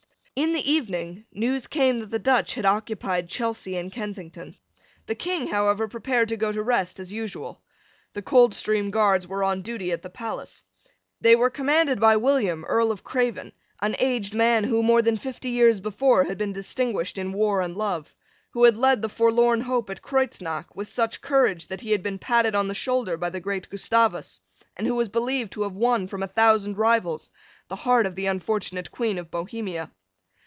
In 0.33 0.53
the 0.53 0.71
evening 0.71 1.25
news 1.31 1.67
came 1.67 1.99
that 1.99 2.09
the 2.09 2.17
Dutch 2.17 2.55
had 2.55 2.65
occupied 2.65 3.29
Chelsea 3.29 3.77
and 3.77 3.91
Kensington. 3.91 4.55
The 5.05 5.13
King, 5.13 5.45
however, 5.45 5.87
prepared 5.87 6.29
to 6.29 6.37
go 6.37 6.51
to 6.51 6.63
rest 6.63 6.99
as 6.99 7.13
usual. 7.13 7.61
The 8.13 8.23
Coldstream 8.23 8.89
Guards 8.89 9.27
were 9.27 9.43
on 9.43 9.61
duty 9.61 9.91
at 9.91 10.01
the 10.01 10.09
palace. 10.09 10.63
They 11.19 11.35
were 11.35 11.51
commanded 11.51 11.99
by 11.99 12.17
William 12.17 12.65
Earl 12.65 12.91
of 12.91 13.03
Craven, 13.03 13.51
an 13.81 13.95
aged 13.99 14.33
man 14.33 14.63
who, 14.63 14.81
more 14.81 15.03
than 15.03 15.15
fifty 15.15 15.49
years 15.49 15.79
before, 15.79 16.23
had 16.23 16.39
been 16.39 16.53
distinguished 16.53 17.19
in 17.19 17.33
war 17.33 17.61
and 17.61 17.77
love, 17.77 18.15
who 18.49 18.63
had 18.63 18.77
led 18.77 19.03
the 19.03 19.09
forlorn 19.09 19.61
hope 19.61 19.91
at 19.91 20.01
Creutznach 20.01 20.75
with 20.75 20.89
such 20.89 21.21
courage 21.21 21.67
that 21.67 21.81
he 21.81 21.91
had 21.91 22.01
been 22.01 22.17
patted 22.17 22.55
on 22.55 22.67
the 22.67 22.73
shoulder 22.73 23.15
by 23.15 23.29
the 23.29 23.39
great 23.41 23.69
Gustavus, 23.69 24.39
and 24.75 24.87
who 24.87 24.95
was 24.95 25.07
believed 25.09 25.51
to 25.51 25.61
have 25.63 25.75
won 25.75 26.07
from 26.07 26.23
a 26.23 26.27
thousand 26.27 26.79
rivals 26.79 27.29
the 27.67 27.75
heart 27.75 28.07
of 28.07 28.15
the 28.15 28.25
unfortunate 28.25 28.89
Queen 28.91 29.19
of 29.19 29.29
Bohemia. 29.29 29.91